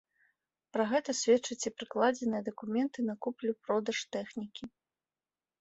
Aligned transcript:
Пра 0.77 0.85
гэта 0.93 1.13
сведчаць 1.19 1.67
і 1.69 1.71
прыкладзеныя 1.77 2.43
дакументы 2.49 2.99
на 3.11 3.15
куплю-продаж 3.27 3.97
тэхнікі. 4.17 4.63